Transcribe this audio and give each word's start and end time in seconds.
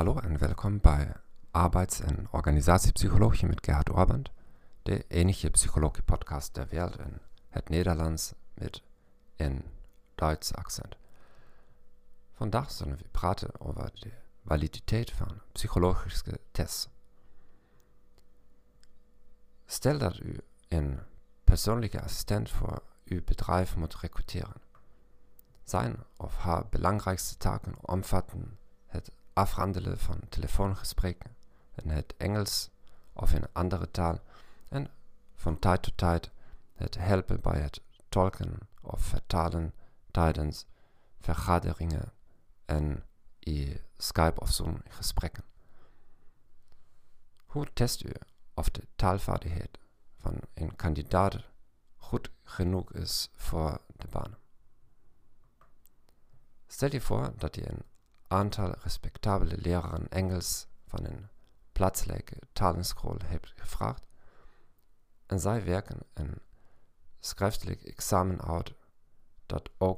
Hallo 0.00 0.18
en 0.18 0.38
welkom 0.38 0.80
bij 0.80 1.12
Arbeids- 1.50 2.00
en 2.00 2.28
Organisatiepsychologie 2.30 3.48
met 3.48 3.64
Gerhard 3.64 3.90
Orband, 3.90 4.30
de 4.82 5.04
enige 5.08 5.50
psychologie-podcast 5.50 6.54
der 6.54 6.66
wereld 6.68 6.98
in 6.98 7.18
het 7.48 7.68
Nederlands 7.68 8.32
met 8.54 8.82
een 9.36 9.64
Duits 10.14 10.54
accent. 10.54 10.96
Vandaag 12.32 12.70
zullen 12.70 12.96
we 12.96 13.04
praten 13.10 13.60
over 13.60 13.90
de 13.94 14.10
validiteit 14.44 15.10
van 15.10 15.40
psychologische 15.52 16.40
tests. 16.50 16.88
Stel 19.66 19.98
dat 19.98 20.18
u 20.18 20.36
een 20.68 20.98
persoonlijke 21.44 22.02
assistent 22.02 22.50
voor 22.50 22.82
uw 23.04 23.24
bedrijf 23.24 23.76
moet 23.76 23.96
recruteren. 23.96 24.62
Zijn 25.64 25.96
of 26.16 26.36
haar 26.36 26.68
belangrijkste 26.68 27.36
taken 27.36 27.74
omvatten 27.80 28.58
het 28.86 29.10
afhandelen 29.40 29.98
van 29.98 30.20
telefoongesprekken 30.28 31.36
in 31.74 31.90
het 31.90 32.14
Engels 32.16 32.70
of 33.12 33.32
in 33.32 33.44
andere 33.52 33.90
taal 33.90 34.18
en 34.68 34.90
van 35.34 35.58
tijd 35.58 35.82
tot 35.82 35.96
tijd 35.96 36.30
het 36.74 36.94
helpen 36.94 37.40
bij 37.40 37.60
het 37.60 37.80
tolken 38.08 38.58
of 38.82 39.02
vertalen 39.02 39.74
tijdens 40.10 40.66
vergaderingen 41.20 42.12
en 42.64 43.04
i 43.46 43.80
Skype 43.96 44.40
of 44.40 44.50
Zoom 44.50 44.80
gesprekken. 44.88 45.44
Hoe 47.46 47.72
test 47.72 48.04
u 48.04 48.12
of 48.54 48.70
de 48.70 48.86
taalvaardigheid 48.96 49.78
van 50.16 50.40
een 50.54 50.76
kandidaat 50.76 51.36
goed 51.96 52.30
genoeg 52.42 52.92
is 52.92 53.30
voor 53.34 53.80
de 53.96 54.08
baan? 54.10 54.36
Stel 56.66 56.90
je 56.90 57.00
voor 57.00 57.32
dat 57.36 57.54
je 57.54 57.70
een 57.70 57.82
aantal 58.30 58.70
respectabele 58.70 59.56
leraren 59.58 60.08
Engels 60.08 60.66
van 60.86 61.04
een 61.04 61.28
plaatselijke 61.72 62.36
talenschool 62.52 63.16
hebt 63.24 63.52
gevraagd 63.56 64.06
en 65.26 65.40
zij 65.40 65.64
werken 65.64 65.98
een 66.14 66.42
schriftelijk 67.18 67.82
examen 67.82 68.40
uit 68.40 68.72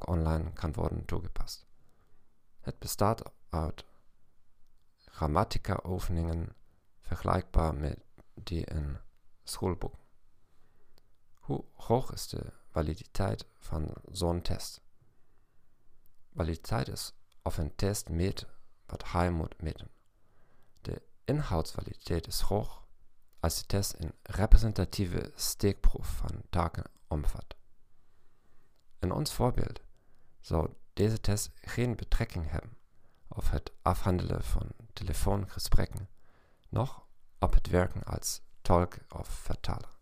online 0.07 0.53
kan 0.53 0.73
worden 0.73 1.05
toegepast. 1.05 1.67
Het 2.61 2.79
bestaat 2.79 3.33
uit 3.49 3.85
grammatica-oefeningen 4.97 6.57
vergelijkbaar 7.01 7.75
met 7.75 7.99
die 8.35 8.65
in 8.65 8.99
schoolboeken. 9.45 10.01
Hoe 11.35 11.65
hoog 11.73 12.13
is 12.13 12.29
de 12.29 12.53
validiteit 12.71 13.47
van 13.59 13.95
zo'n 14.11 14.43
test? 14.43 14.81
Validiteit 16.35 16.89
is 16.89 17.13
of 17.43 17.59
een 17.59 17.75
test 17.75 18.09
meet 18.09 18.47
wat 18.87 19.11
hij 19.11 19.31
moet 19.31 19.63
meten. 19.63 19.91
De 20.81 21.03
inhoudsvaliditeit 21.25 22.27
is 22.27 22.41
hoog 22.41 22.87
als 23.41 23.59
de 23.59 23.67
test 23.67 23.95
een 23.99 24.15
representatieve 24.23 25.33
steekproef 25.35 26.07
van 26.07 26.43
taken 26.51 26.85
omvat. 27.09 27.57
In 28.99 29.13
ons 29.13 29.33
voorbeeld 29.33 29.81
zou 30.41 30.75
deze 30.93 31.21
test 31.21 31.51
geen 31.55 31.97
betrekking 31.97 32.51
hebben 32.51 32.77
op 33.29 33.51
het 33.51 33.73
afhandelen 33.83 34.45
van 34.45 34.69
telefoongesprekken, 34.93 36.09
noch 36.69 37.07
op 37.39 37.53
het 37.53 37.67
werken 37.67 38.05
als 38.05 38.41
tolk 38.61 38.97
of 39.09 39.29
vertaler. 39.29 39.99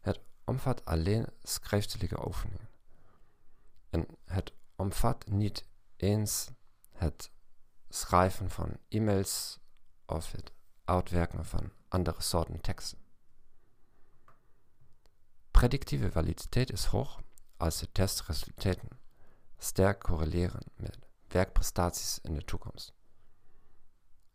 Het 0.00 0.20
omvat 0.44 0.84
alleen 0.84 1.26
schriftelijke 1.42 2.26
oefeningen. 2.26 2.68
En 3.90 4.06
het 4.24 4.52
omvat 4.76 5.26
niet 5.26 5.64
eens 6.02 6.50
het 6.92 7.30
schrijven 7.88 8.50
van 8.50 8.76
e-mails 8.88 9.58
of 10.06 10.32
het 10.32 10.52
uitwerken 10.84 11.44
van 11.44 11.72
andere 11.88 12.22
soorten 12.22 12.60
teksten. 12.60 12.98
Predictieve 15.50 16.10
validiteit 16.10 16.72
is 16.72 16.84
hoog 16.84 17.20
als 17.56 17.78
de 17.78 17.92
testresultaten 17.92 18.88
sterk 19.58 20.00
correleren 20.00 20.62
met 20.76 20.98
werkprestaties 21.28 22.18
in 22.22 22.34
de 22.34 22.44
toekomst. 22.44 22.94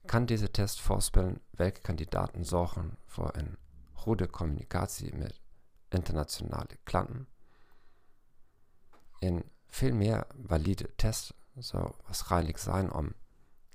Kan 0.06 0.26
deze 0.26 0.52
test 0.52 0.82
voorspellen 0.82 1.42
welke 1.50 1.82
kandidaten 1.82 2.46
zorgen 2.46 2.98
voor 3.06 3.36
een 3.36 3.58
goede 3.94 4.30
communicatie 4.30 5.16
met 5.16 5.42
internationale 5.90 6.78
klanten? 6.84 7.28
Een 9.20 9.52
veel 9.68 9.94
meer 9.94 10.28
valide 10.46 10.96
test 11.58 11.70
zou 11.70 11.92
waarschijnlijk 12.06 12.58
zijn 12.58 12.94
om 12.94 13.14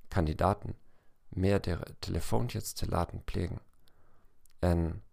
kandidaten 0.08 0.78
meerdere 1.28 1.96
telefoontjes 1.98 2.72
te 2.72 2.88
laten 2.88 3.24
plegen 3.24 3.60
en 4.58 5.04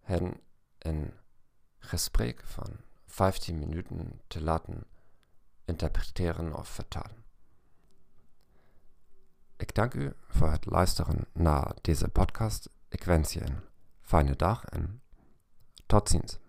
hen 0.00 0.40
een 0.78 1.14
gesprek 1.78 2.42
van 2.44 2.76
15 3.06 3.58
minuten 3.58 4.20
te 4.26 4.42
laten 4.42 4.84
interpreteren 5.64 6.54
of 6.56 6.68
vertalen. 6.68 7.24
Ik 9.56 9.74
dank 9.74 9.94
u 9.94 10.12
voor 10.28 10.50
het 10.50 10.64
luisteren 10.64 11.26
naar 11.32 11.74
deze 11.80 12.08
podcast. 12.08 12.68
Ik 12.88 13.04
wens 13.04 13.32
je 13.32 13.40
een 13.40 13.60
fijne 14.00 14.36
dag 14.36 14.64
en 14.64 15.02
tot 15.86 16.08
ziens. 16.08 16.41